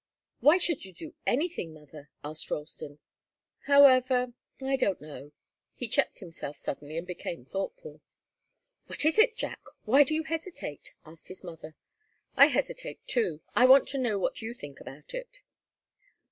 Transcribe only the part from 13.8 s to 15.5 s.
to know what you think about it."